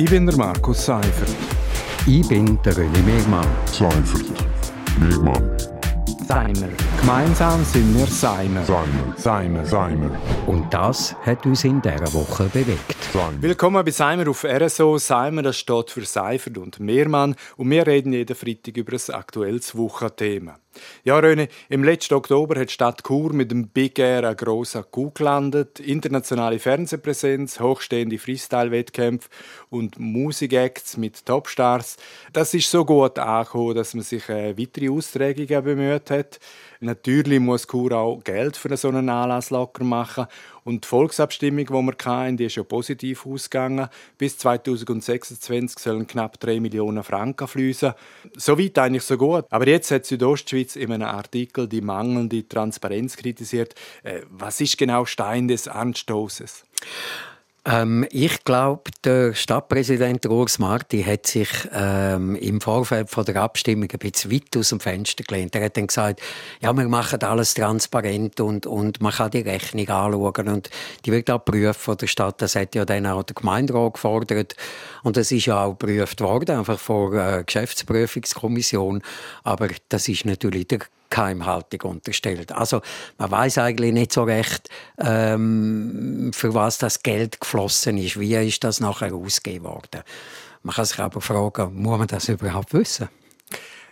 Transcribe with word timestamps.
Ich 0.00 0.08
bin 0.08 0.24
der 0.24 0.34
Markus 0.34 0.86
Seifert. 0.86 1.28
Ich 2.06 2.26
bin 2.26 2.58
der 2.62 2.72
René 2.72 3.02
Megmann. 3.02 3.46
Seifert. 3.66 4.32
Megmann. 4.98 5.58
Seimer. 6.26 6.70
Gemeinsam 6.98 7.62
sind 7.66 7.94
wir 7.94 8.06
Seimer. 8.06 8.64
Seimer. 8.64 9.14
Seimer. 9.18 9.66
Seimer. 9.66 10.10
Und 10.46 10.72
das 10.72 11.14
hat 11.26 11.44
uns 11.44 11.64
in 11.64 11.82
dieser 11.82 12.14
Woche 12.14 12.44
bewegt. 12.44 12.96
Seimer. 13.12 13.42
Willkommen 13.42 13.84
bei 13.84 13.90
Seimer 13.90 14.26
auf 14.30 14.42
RSO. 14.42 14.96
Seimer, 14.96 15.42
das 15.42 15.58
steht 15.58 15.90
für 15.90 16.06
Seifert 16.06 16.56
und 16.56 16.80
Mehrmann. 16.80 17.36
Und 17.58 17.70
wir 17.70 17.86
reden 17.86 18.14
jeden 18.14 18.34
Freitag 18.34 18.78
über 18.78 18.94
ein 18.94 19.14
aktuelles 19.14 19.76
Wochenthema. 19.76 20.56
Ja, 21.04 21.18
Röne, 21.18 21.48
im 21.68 21.82
letzten 21.82 22.14
Oktober 22.14 22.60
hat 22.60 22.68
die 22.68 22.74
Stadt 22.74 23.02
Chur 23.04 23.32
mit 23.32 23.50
dem 23.50 23.68
Big 23.68 23.98
Air 23.98 24.28
ein 24.28 24.36
grosser 24.36 24.82
Coup 24.82 25.14
gelandet. 25.14 25.80
Internationale 25.80 26.58
Fernsehpräsenz, 26.58 27.58
hochstehende 27.58 28.18
Freestyle-Wettkämpfe 28.18 29.28
und 29.70 29.98
Musikacts 29.98 30.96
mit 30.96 31.26
Topstars. 31.26 31.96
Das 32.32 32.54
ist 32.54 32.70
so 32.70 32.84
gut 32.84 33.18
angekommen, 33.18 33.74
dass 33.74 33.94
man 33.94 34.04
sich 34.04 34.28
äh, 34.28 34.56
weitere 34.58 34.90
Austragungen 34.90 35.64
bemüht 35.64 36.10
hat. 36.10 36.38
Natürlich 36.80 37.40
muss 37.40 37.66
Chur 37.66 37.92
auch 37.92 38.22
Geld 38.24 38.56
für 38.56 38.74
so 38.76 38.88
einen 38.88 39.08
Anlass 39.08 39.50
locker 39.50 39.84
machen. 39.84 40.26
Und 40.70 40.84
die 40.84 40.88
Volksabstimmung, 40.88 41.66
die 41.66 41.72
wir 41.72 41.94
hatten, 42.04 42.36
die 42.36 42.44
ist 42.44 42.54
ja 42.54 42.62
positiv 42.62 43.26
ausgegangen. 43.26 43.88
Bis 44.16 44.38
2026 44.38 45.80
sollen 45.80 46.06
knapp 46.06 46.38
3 46.38 46.60
Millionen 46.60 47.02
Franken 47.02 47.48
fließen. 47.48 47.92
So 48.36 48.56
weit 48.56 48.78
eigentlich 48.78 49.02
so 49.02 49.16
gut. 49.16 49.46
Aber 49.50 49.66
jetzt 49.66 49.90
hat 49.90 50.06
Südostschweiz 50.06 50.76
in 50.76 50.92
einem 50.92 51.08
Artikel 51.08 51.66
die 51.66 51.80
mangelnde 51.80 52.46
Transparenz 52.46 53.16
kritisiert. 53.16 53.74
Äh, 54.04 54.20
was 54.30 54.60
ist 54.60 54.78
genau 54.78 55.06
Stein 55.06 55.48
des 55.48 55.66
Anstoßes? 55.66 56.64
Ähm, 57.66 58.06
ich 58.10 58.42
glaube, 58.44 58.90
der 59.04 59.34
Stadtpräsident 59.34 60.24
Urs 60.26 60.58
Marti 60.58 61.02
hat 61.02 61.26
sich 61.26 61.48
ähm, 61.72 62.34
im 62.36 62.60
Vorfeld 62.60 63.10
von 63.10 63.24
der 63.24 63.36
Abstimmung 63.36 63.88
ein 63.92 63.98
bisschen 63.98 64.32
weit 64.32 64.56
aus 64.56 64.70
dem 64.70 64.80
Fenster 64.80 65.24
gelehnt. 65.24 65.54
Er 65.54 65.66
hat 65.66 65.76
dann 65.76 65.86
gesagt, 65.86 66.20
ja, 66.60 66.72
wir 66.72 66.88
machen 66.88 67.22
alles 67.22 67.54
transparent 67.54 68.40
und, 68.40 68.66
und 68.66 69.02
man 69.02 69.12
kann 69.12 69.30
die 69.30 69.40
Rechnung 69.40 69.88
anschauen 69.88 70.48
und 70.48 70.70
die 71.04 71.12
wird 71.12 71.30
auch 71.30 71.44
geprüft 71.44 71.80
von 71.80 71.98
der 71.98 72.06
Stadt. 72.06 72.40
Das 72.40 72.56
hat 72.56 72.74
ja 72.74 72.86
dann 72.86 73.06
auch 73.06 73.24
der 73.24 73.34
Gemeinderat 73.34 73.94
gefordert 73.94 74.56
und 75.02 75.18
das 75.18 75.30
ist 75.30 75.46
ja 75.46 75.64
auch 75.64 75.78
geprüft 75.78 76.22
worden, 76.22 76.58
einfach 76.58 76.78
vor 76.78 77.10
der 77.10 77.44
Geschäftsprüfungskommission. 77.44 79.02
Aber 79.44 79.68
das 79.90 80.08
ist 80.08 80.24
natürlich 80.24 80.68
der 80.68 80.80
Geheimhaltung 81.10 81.90
unterstellt. 81.90 82.52
Also 82.52 82.80
man 83.18 83.30
weiß 83.30 83.58
eigentlich 83.58 83.92
nicht 83.92 84.12
so 84.12 84.22
recht, 84.22 84.68
ähm, 84.98 86.30
für 86.32 86.54
was 86.54 86.78
das 86.78 87.02
Geld 87.02 87.40
geflossen 87.40 87.98
ist. 87.98 88.18
Wie 88.18 88.34
ist 88.34 88.64
das 88.64 88.80
nachher 88.80 89.12
ausgegeben 89.14 89.64
worden? 89.64 90.02
Man 90.62 90.74
kann 90.74 90.84
sich 90.84 90.98
aber 90.98 91.20
fragen, 91.20 91.74
muss 91.74 91.98
man 91.98 92.06
das 92.06 92.28
überhaupt 92.28 92.72
wissen? 92.72 93.08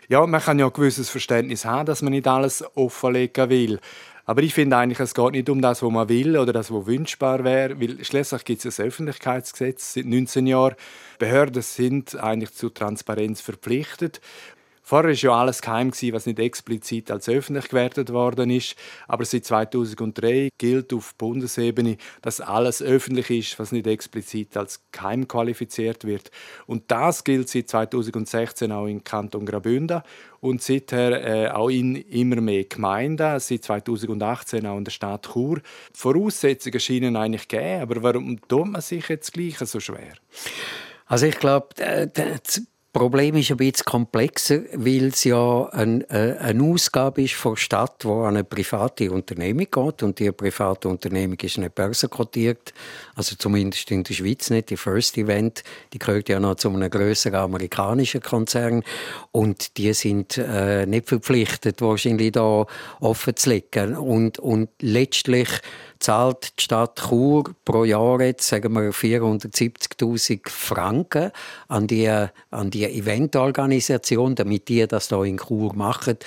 Ja, 0.09 0.27
man 0.27 0.41
kann 0.41 0.59
ja 0.59 0.67
ein 0.67 0.73
gewisses 0.73 1.11
Verständnis 1.11 1.65
haben, 1.65 1.87
dass 1.87 2.01
man 2.01 2.13
nicht 2.13 2.27
alles 2.27 2.65
offenlegen 2.75 3.51
will. 3.51 3.81
Aber 4.25 4.43
ich 4.43 4.53
finde 4.53 4.77
eigentlich, 4.77 5.01
es 5.01 5.15
geht 5.15 5.33
nicht 5.33 5.49
um 5.49 5.63
das, 5.63 5.83
was 5.83 5.91
man 5.91 6.09
will 6.11 6.37
oder 6.37 6.53
das, 6.53 6.71
was 6.71 6.87
wünschbar 6.87 7.45
wäre, 7.45 7.81
weil 7.81 8.05
schließlich 8.05 8.45
gibt 8.45 8.63
es 8.63 8.79
ein 8.79 8.87
Öffentlichkeitsgesetz 8.87 9.95
seit 9.95 10.05
19 10.05 10.47
Jahren. 10.47 10.75
Behörden 11.19 11.63
sind 11.63 12.15
eigentlich 12.15 12.53
zu 12.53 12.69
Transparenz 12.69 13.41
verpflichtet 13.41 14.21
Vorher 14.89 15.11
war 15.11 15.15
ja 15.15 15.33
alles 15.33 15.61
geheim, 15.61 15.93
was 16.13 16.25
nicht 16.25 16.39
explizit 16.39 17.11
als 17.11 17.29
öffentlich 17.29 17.69
gewertet 17.69 18.11
worden 18.11 18.49
ist. 18.49 18.75
Aber 19.07 19.27
seit 19.27 19.45
2003 19.45 20.49
gilt 20.57 20.95
auf 20.95 21.15
Bundesebene, 21.17 21.99
dass 22.23 22.41
alles 22.41 22.81
öffentlich 22.81 23.29
ist, 23.29 23.59
was 23.59 23.71
nicht 23.71 23.87
explizit 23.87 24.57
als 24.57 24.81
geheim 24.91 25.29
qualifiziert 25.29 26.05
wird. 26.05 26.31
Und 26.67 26.91
das 26.91 27.23
gilt 27.23 27.51
seit 27.51 27.69
2016 27.69 28.73
auch 28.73 28.87
im 28.87 29.05
Kanton 29.05 29.45
Graubünden 29.45 30.01
und 30.41 30.63
seither 30.63 31.23
äh, 31.23 31.51
auch 31.51 31.69
in 31.69 31.95
immer 31.95 32.41
mehr 32.41 32.65
Gemeinden, 32.65 33.39
seit 33.41 33.65
2018 33.65 34.65
auch 34.67 34.79
in 34.79 34.85
der 34.85 34.91
Stadt 34.91 35.29
Chur. 35.31 35.57
Die 35.57 35.99
Voraussetzungen 35.99 36.81
scheinen 36.81 37.15
eigentlich 37.15 37.47
gegeben, 37.47 37.83
aber 37.83 38.03
warum 38.03 38.41
tut 38.49 38.69
man 38.69 38.81
sich 38.81 39.07
jetzt 39.11 39.35
gleich 39.35 39.59
so 39.59 39.81
schwer? 39.81 40.15
Also 41.05 41.27
ich 41.27 41.39
glaube, 41.39 41.69
Problem 42.91 43.37
ist 43.37 43.51
ein 43.51 43.59
bisschen 43.59 43.85
komplexer, 43.85 44.63
weil 44.73 45.09
es 45.09 45.25
ja 45.25 45.69
ein, 45.73 46.09
äh, 46.11 46.37
eine 46.39 46.63
Ausgabe 46.63 47.23
ist 47.23 47.35
von 47.35 47.57
Stadt, 47.57 48.03
die 48.03 48.09
an 48.09 48.29
eine 48.29 48.45
private 48.45 49.11
Unternehmung 49.11 49.67
geht. 49.71 50.03
Und 50.03 50.19
die 50.19 50.33
private 50.33 50.89
Unternehmung 50.89 51.39
ist 51.41 51.59
nicht 51.59 51.75
börsenkotiert. 51.75 52.73
Also 53.19 53.35
zumindest 53.35 53.91
in 53.91 54.05
der 54.05 54.15
Schweiz 54.15 54.49
nicht. 54.49 54.71
Die 54.71 54.77
First 54.77 55.19
Event, 55.19 55.65
die 55.93 55.99
gehört 55.99 56.29
ja 56.29 56.39
noch 56.39 56.55
zu 56.55 56.69
einem 56.69 56.89
grösseren 56.89 57.41
amerikanischen 57.41 58.21
Konzern. 58.21 58.85
Und 59.33 59.77
die 59.77 59.93
sind 59.93 60.39
äh, 60.39 60.87
nicht 60.87 61.09
verpflichtet, 61.09 61.81
wahrscheinlich 61.81 62.31
da 62.31 62.65
offen 63.01 63.35
zu 63.35 63.51
legen. 63.51 63.97
Und, 63.97 64.39
und 64.39 64.69
letztlich 64.81 65.49
zahlt 65.99 66.53
die 66.59 66.63
Stadt 66.63 67.01
Chur 67.09 67.45
pro 67.65 67.85
Jahr 67.85 68.21
jetzt, 68.21 68.47
sagen 68.47 68.73
wir, 68.75 68.93
470.000 68.93 70.49
Franken 70.49 71.33
an 71.67 71.87
die, 71.87 72.09
an 72.51 72.71
die 72.71 72.85
Eventorganisation, 72.85 74.37
damit 74.37 74.69
die 74.69 74.87
das 74.87 75.09
da 75.09 75.25
in 75.25 75.39
Chur 75.39 75.75
machen. 75.75 76.19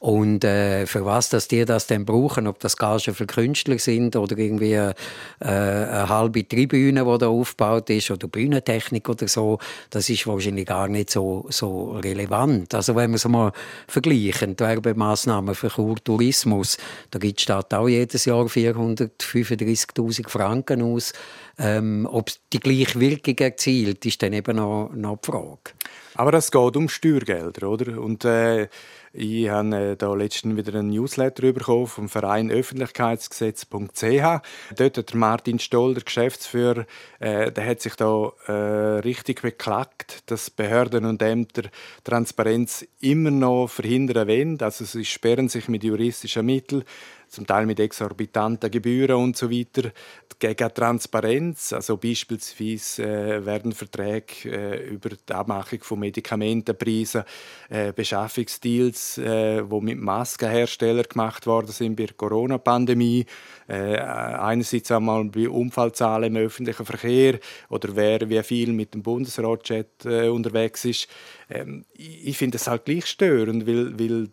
Und 0.00 0.44
äh, 0.44 0.86
für 0.86 1.06
was 1.06 1.30
dass 1.30 1.48
die 1.48 1.64
das 1.64 1.86
dann 1.86 2.04
brauchen, 2.04 2.46
ob 2.46 2.58
das 2.60 2.76
Gagen 2.76 3.14
für 3.14 3.26
Künstler 3.26 3.78
sind 3.78 4.14
oder 4.16 4.36
irgendwie 4.36 4.74
äh, 4.74 4.94
eine 5.40 6.08
halbe 6.08 6.33
Tribüne, 6.42 7.04
die 7.04 7.18
da 7.18 7.28
aufgebaut 7.28 7.90
ist 7.90 8.10
oder 8.10 8.26
Bühnentechnik 8.26 9.08
oder 9.08 9.28
so, 9.28 9.58
das 9.90 10.10
ist 10.10 10.26
wahrscheinlich 10.26 10.66
gar 10.66 10.88
nicht 10.88 11.10
so, 11.10 11.46
so 11.50 11.92
relevant. 11.92 12.74
Also 12.74 12.96
wenn 12.96 13.10
wir 13.10 13.16
es 13.16 13.28
mal 13.28 13.52
vergleichen, 13.86 14.56
die 14.56 14.64
Werbemaßnahmen 14.64 15.54
für 15.54 15.68
Chur 15.68 15.96
Tourismus, 16.02 16.76
da 17.10 17.18
gibt 17.18 17.38
die 17.38 17.42
Stadt 17.42 17.72
auch 17.72 17.88
jedes 17.88 18.24
Jahr 18.24 18.48
400 18.48 19.22
35.000 19.22 20.28
Franken 20.28 20.82
aus. 20.82 21.12
Ähm, 21.58 22.08
ob 22.10 22.30
die 22.52 22.60
gleiche 22.60 22.98
Wirkung 23.00 23.36
erzielt, 23.38 24.04
ist 24.04 24.22
dann 24.22 24.32
eben 24.32 24.56
noch, 24.56 24.90
noch 24.94 25.18
die 25.18 25.30
Frage. 25.30 25.72
Aber 26.16 26.34
es 26.34 26.50
geht 26.50 26.76
um 26.76 26.88
Steuergelder, 26.88 27.68
oder? 27.68 28.00
Und 28.00 28.24
äh, 28.24 28.68
ich 29.12 29.48
habe 29.48 29.76
äh, 29.76 29.96
da 29.96 30.12
letztens 30.14 30.56
wieder 30.56 30.78
einen 30.78 30.90
Newsletter 30.90 31.52
bekommen 31.52 31.86
vom 31.86 32.08
Verein 32.08 32.50
Öffentlichkeitsgesetz.ch. 32.50 34.42
Dort 34.76 34.98
hat 34.98 35.14
Martin 35.14 35.58
Stoll, 35.58 35.94
der 35.94 36.02
Geschäftsführer, 36.04 36.84
äh, 37.20 37.50
der 37.50 37.66
hat 37.66 37.80
sich 37.80 37.94
da 37.96 38.32
äh, 38.46 38.52
richtig 39.00 39.42
beklagt, 39.42 40.22
dass 40.26 40.50
Behörden 40.50 41.04
und 41.04 41.22
Ämter 41.22 41.62
Transparenz 42.02 42.84
immer 43.00 43.30
noch 43.30 43.68
verhindern 43.68 44.28
wollen. 44.28 44.60
Also 44.60 44.84
sie 44.84 45.04
sperren 45.04 45.48
sich 45.48 45.68
mit 45.68 45.84
juristischen 45.84 46.46
Mitteln 46.46 46.84
zum 47.34 47.46
Teil 47.46 47.66
mit 47.66 47.80
exorbitanten 47.80 48.70
Gebühren 48.70 49.16
und 49.16 49.36
so 49.36 49.50
weiter, 49.50 49.90
gegen 50.38 50.74
Transparenz. 50.74 51.72
Also 51.72 51.96
beispielsweise 51.96 53.02
äh, 53.02 53.46
werden 53.46 53.72
Verträge 53.72 54.50
äh, 54.50 54.88
über 54.88 55.10
die 55.10 55.32
Abmachung 55.32 55.82
von 55.82 56.00
Medikamentenpreisen, 56.00 57.24
äh, 57.68 57.92
Beschaffungsdeals, 57.92 59.18
äh, 59.18 59.68
wo 59.68 59.80
mit 59.80 59.98
Maskenherstellern 59.98 61.06
gemacht 61.08 61.46
worden 61.46 61.72
sind 61.72 61.96
bei 61.96 62.06
der 62.06 62.14
Corona-Pandemie, 62.14 63.26
äh, 63.68 63.96
einerseits 63.96 64.90
einmal 64.90 65.24
bei 65.24 65.48
Unfallzahlen 65.48 66.36
im 66.36 66.44
öffentlichen 66.44 66.84
Verkehr 66.84 67.38
oder 67.68 67.96
wer 67.96 68.28
wie 68.28 68.42
viel 68.42 68.72
mit 68.72 68.94
dem 68.94 69.02
Bundesratjet 69.02 70.04
äh, 70.04 70.28
unterwegs 70.28 70.84
ist. 70.84 71.08
Ähm, 71.48 71.84
ich 71.94 72.36
finde 72.36 72.56
es 72.56 72.66
halt 72.66 72.84
gleich 72.84 73.06
störend, 73.06 73.66
weil, 73.66 73.98
weil 73.98 74.28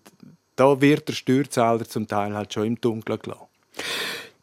da 0.61 0.79
wird 0.79 1.07
der 1.07 1.13
Steuerzahler 1.13 1.85
zum 1.85 2.07
Teil 2.07 2.35
halt 2.35 2.53
schon 2.53 2.67
im 2.67 2.79
Dunkeln 2.79 3.17
gelassen. 3.19 3.47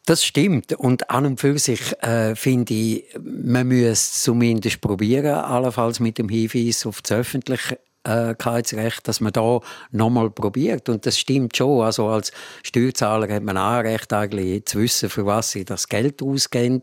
Das 0.05 0.25
stimmt. 0.25 0.73
Und 0.73 1.09
an 1.09 1.25
und 1.25 1.39
für 1.39 1.57
sich 1.57 1.93
äh, 2.01 2.35
finde 2.35 2.73
ich, 2.73 3.05
man 3.21 3.67
müsste 3.67 4.19
zumindest 4.19 4.81
probieren, 4.81 5.35
allenfalls 5.35 6.01
mit 6.01 6.17
dem 6.17 6.27
Hinweis 6.27 6.85
auf 6.85 7.01
das 7.01 7.19
öffentliche 7.19 7.79
Öffentlichkeitsrecht, 8.09 9.07
dass 9.07 9.21
man 9.21 9.33
da 9.33 9.59
nochmal 9.91 10.29
probiert. 10.29 10.89
Und 10.89 11.05
das 11.05 11.17
stimmt 11.17 11.55
schon. 11.55 11.81
Also 11.81 12.07
als 12.07 12.31
Steuerzahler 12.63 13.33
hat 13.33 13.43
man 13.43 13.57
auch 13.57 13.79
Recht, 13.79 14.11
eigentlich 14.13 14.65
zu 14.65 14.79
wissen, 14.79 15.09
für 15.09 15.25
was 15.25 15.51
sie 15.51 15.65
das 15.65 15.87
Geld 15.87 16.21
ausgeben. 16.21 16.81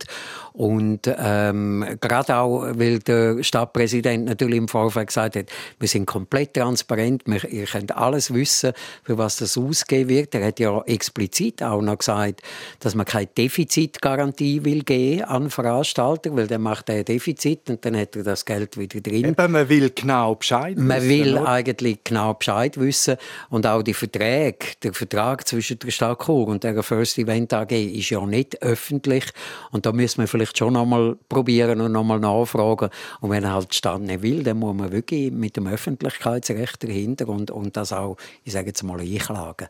Und 0.53 1.11
ähm, 1.19 1.85
gerade 2.01 2.37
auch, 2.37 2.63
weil 2.75 2.99
der 3.01 3.43
Stadtpräsident 3.43 4.27
natürlich 4.27 4.57
im 4.57 4.69
Vorfeld 4.69 5.09
gesagt 5.09 5.37
hat, 5.37 5.47
wir 5.79 5.89
sind 5.89 6.07
komplett 6.07 6.55
transparent, 6.55 7.23
wir, 7.27 7.45
ihr 7.51 7.67
könnt 7.67 7.95
alles 7.97 8.33
wissen, 8.33 8.73
für 9.03 9.19
was 9.19 9.37
das 9.37 9.59
ausgeben 9.59 10.09
wird. 10.09 10.35
Er 10.35 10.47
hat 10.47 10.61
ja 10.61 10.81
explizit 10.83 11.63
auch 11.63 11.83
noch 11.83 11.99
gesagt, 11.99 12.43
dass 12.81 12.95
man 12.95 13.07
keine 13.07 13.27
Defizitgarantie 13.27 14.65
will 14.65 14.83
geben 14.83 15.25
an 15.25 15.51
Veranstalter, 15.51 16.35
weil 16.35 16.47
dann 16.47 16.63
macht 16.63 16.89
er 16.89 16.97
ein 16.97 17.05
Defizit 17.05 17.69
und 17.69 17.85
dann 17.85 17.97
hat 17.97 18.17
er 18.17 18.23
das 18.23 18.45
Geld 18.45 18.79
wieder 18.79 19.01
drin. 19.01 19.27
Eben, 19.27 19.53
man 19.53 19.69
will 19.69 19.91
genau 19.91 20.35
Bescheid 20.35 20.77
man 20.77 21.03
will 21.03 21.16
will 21.25 21.39
eigentlich 21.39 22.05
genau 22.05 22.35
Bescheid 22.35 22.79
wissen 22.79 23.17
und 23.51 23.67
auch 23.67 23.83
die 23.83 23.95
Verträge, 23.95 24.59
der 24.83 24.93
Vertrag 24.93 25.47
zwischen 25.47 25.79
der 25.79 25.91
Stadt 25.91 26.25
Chur 26.25 26.49
und 26.49 26.65
der 26.65 26.83
First 26.83 27.19
Event 27.19 27.53
AG 27.53 27.73
ist 27.73 28.11
ja 28.11 28.25
nicht 28.25 28.63
öffentlich 28.63 29.25
und 29.71 29.87
da 29.87 29.93
müssen 29.93 30.21
wir 30.21 30.29
vielleicht 30.29 30.59
schon 30.59 30.75
nochmal 30.75 31.17
probieren 31.29 31.81
und 31.81 31.93
nochmal 31.93 32.21
nachfragen 32.21 32.91
und 33.21 33.31
wenn 33.31 33.51
halt 33.51 33.73
die 33.73 33.77
Stadt 33.77 34.01
nicht 34.01 34.23
will, 34.23 34.43
dann 34.43 34.59
muss 34.59 34.75
man 34.75 34.93
wirklich 34.93 35.31
mit 35.33 35.57
dem 35.57 35.67
Öffentlichkeitsrecht 35.67 36.83
dahinter 36.83 37.29
und, 37.29 37.51
und 37.51 37.77
das 37.77 37.93
auch, 37.93 38.17
ich 38.45 38.53
sage 38.53 38.69
jetzt 38.69 38.83
mal, 38.83 39.01
einklagen. 39.01 39.69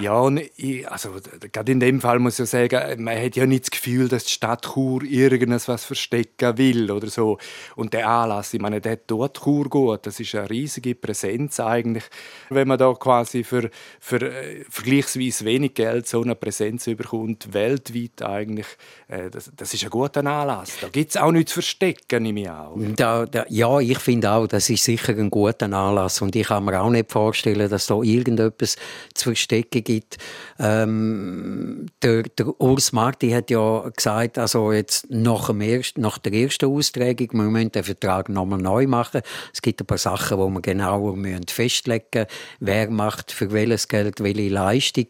Ja, 0.00 0.18
und 0.18 0.40
ich, 0.56 0.90
also 0.90 1.10
gerade 1.52 1.72
in 1.72 1.80
dem 1.80 2.00
Fall 2.00 2.18
muss 2.18 2.38
ich 2.38 2.48
sagen, 2.48 3.02
man 3.02 3.18
hat 3.18 3.36
ja 3.36 3.46
nicht 3.46 3.64
das 3.64 3.70
Gefühl, 3.70 4.08
dass 4.08 4.24
die 4.24 4.32
Stadt 4.32 4.66
Chur 4.66 5.02
irgendetwas 5.02 5.84
verstecken 5.84 6.58
will 6.58 6.90
oder 6.90 7.08
so. 7.08 7.38
Und 7.76 7.92
der 7.92 8.08
Anlass, 8.08 8.54
ich 8.54 8.60
meine, 8.60 8.80
der 8.80 9.06
tut 9.06 9.40
Chur 9.42 9.68
gut. 9.68 10.06
Das 10.06 10.20
ist 10.20 10.34
eine 10.34 10.48
riesige 10.70 10.94
Präsenz 10.94 11.58
eigentlich, 11.60 12.04
wenn 12.48 12.68
man 12.68 12.78
da 12.78 12.92
quasi 12.94 13.44
für, 13.44 13.70
für 13.98 14.22
äh, 14.22 14.64
vergleichsweise 14.68 15.44
wenig 15.44 15.74
Geld 15.74 16.06
so 16.06 16.22
eine 16.22 16.34
Präsenz 16.34 16.86
überkommt, 16.86 17.52
weltweit 17.52 18.22
eigentlich. 18.22 18.66
Äh, 19.08 19.30
das, 19.30 19.50
das 19.56 19.74
ist 19.74 19.84
ein 19.84 19.90
guter 19.90 20.24
Anlass. 20.24 20.72
Da 20.80 20.88
gibt 20.88 21.10
es 21.10 21.16
auch 21.16 21.32
nichts 21.32 21.50
zu 21.50 21.54
verstecken, 21.60 22.22
nehme 22.22 22.40
ich 22.40 22.50
auch. 22.50 22.76
Da, 22.96 23.26
da, 23.26 23.44
ja, 23.48 23.80
ich 23.80 23.98
finde 23.98 24.30
auch, 24.30 24.46
das 24.46 24.70
ist 24.70 24.84
sicher 24.84 25.12
ein 25.16 25.30
guter 25.30 25.66
Anlass. 25.72 26.22
Und 26.22 26.36
ich 26.36 26.46
kann 26.46 26.64
mir 26.64 26.80
auch 26.80 26.90
nicht 26.90 27.10
vorstellen, 27.10 27.68
dass 27.68 27.86
da 27.86 28.00
irgendetwas 28.00 28.76
zu 29.14 29.30
verstecken 29.30 29.82
gibt. 29.82 30.18
Ähm, 30.58 31.86
der, 32.02 32.22
der 32.22 32.60
Urs 32.60 32.92
Marti 32.92 33.30
hat 33.30 33.50
ja 33.50 33.88
gesagt, 33.88 34.38
also 34.38 34.72
jetzt 34.72 35.10
nach, 35.10 35.48
dem 35.48 35.60
ersten, 35.60 36.00
nach 36.00 36.18
der 36.18 36.32
ersten 36.32 36.66
Austragung, 36.66 37.30
im 37.30 37.44
Moment 37.44 37.74
den 37.74 37.84
Vertrag 37.84 38.28
nochmal 38.28 38.60
neu 38.60 38.86
machen. 38.86 39.22
Es 39.52 39.62
gibt 39.62 39.80
ein 39.80 39.86
paar 39.86 39.98
Sachen, 39.98 40.38
wo 40.38 40.48
man 40.60 40.62
genauer 40.62 41.16
festlegen 41.48 42.04
müssen, 42.14 42.26
wer 42.60 42.90
macht 42.90 43.32
für 43.32 43.52
welches 43.52 43.88
Geld 43.88 44.22
welche 44.22 44.48
Leistung. 44.48 45.06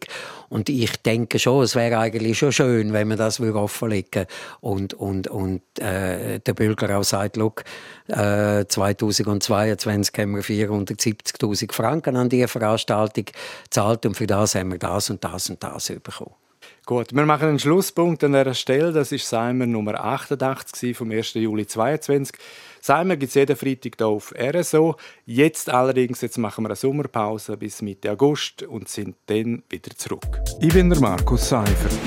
Und 0.49 0.69
ich 0.69 0.97
denke 1.01 1.39
schon, 1.39 1.63
es 1.63 1.75
wäre 1.75 1.97
eigentlich 1.99 2.37
schon 2.37 2.51
schön, 2.51 2.93
wenn 2.93 3.07
man 3.07 3.17
das 3.17 3.39
offenlegen 3.39 4.25
und 4.59 4.93
und 4.93 5.27
und 5.27 5.61
äh, 5.79 6.39
der 6.39 6.53
Bürger 6.53 6.97
auch 6.97 7.03
sagt, 7.03 7.37
look, 7.37 7.63
äh, 8.07 8.65
2022 8.65 10.17
haben 10.17 10.35
wir 10.35 10.43
470.000 10.43 11.71
Franken 11.71 12.17
an 12.17 12.29
diese 12.29 12.47
Veranstaltung 12.47 13.25
gezahlt 13.63 14.05
und 14.05 14.15
für 14.15 14.27
das 14.27 14.55
haben 14.55 14.71
wir 14.71 14.79
das 14.79 15.09
und 15.09 15.23
das 15.23 15.49
und 15.49 15.63
das 15.63 15.87
bekommen. 16.03 16.40
Gut, 16.91 17.15
wir 17.15 17.25
machen 17.25 17.47
einen 17.47 17.57
Schlusspunkt 17.57 18.21
an 18.25 18.33
dieser 18.33 18.53
Stelle. 18.53 18.91
Das 18.91 19.13
ist 19.13 19.29
Seimer 19.29 19.65
Nummer 19.65 20.03
88 20.03 20.97
vom 20.97 21.09
1. 21.09 21.35
Juli 21.35 21.65
2022. 21.65 22.35
Seimer 22.81 23.15
gibt 23.15 23.29
es 23.29 23.35
jeden 23.35 23.55
Freitag 23.55 23.93
hier 23.97 24.07
auf 24.07 24.33
RSO. 24.37 24.97
Jetzt 25.25 25.69
allerdings 25.69 26.19
jetzt 26.19 26.37
machen 26.37 26.65
wir 26.65 26.67
eine 26.67 26.75
Sommerpause 26.75 27.55
bis 27.55 27.81
Mitte 27.81 28.11
August 28.11 28.63
und 28.63 28.89
sind 28.89 29.15
dann 29.27 29.63
wieder 29.69 29.95
zurück. 29.95 30.41
Ich 30.59 30.73
bin 30.73 30.89
der 30.89 30.99
Markus 30.99 31.47
Seifert. 31.47 31.97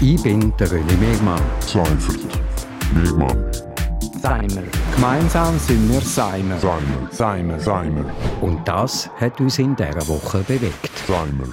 Ich 0.00 0.22
bin 0.22 0.56
der 0.56 0.68
René 0.68 0.96
Megmann. 0.98 1.42
Seifert. 1.58 2.20
Megmann. 2.94 3.50
Seimer. 4.22 4.62
Gemeinsam 4.94 5.58
sind 5.58 5.92
wir 5.92 6.00
Seimer. 6.00 6.60
Seimer. 6.60 7.08
Seimer. 7.10 7.58
Seimer. 7.58 8.04
Und 8.40 8.68
das 8.68 9.10
hat 9.16 9.40
uns 9.40 9.58
in 9.58 9.74
dieser 9.74 10.06
Woche 10.06 10.44
bewegt. 10.46 10.92
Seimer. 11.08 11.48